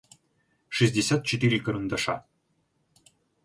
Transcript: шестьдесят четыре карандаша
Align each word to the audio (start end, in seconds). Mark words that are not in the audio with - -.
шестьдесят 0.77 1.21
четыре 1.29 1.59
карандаша 1.65 2.15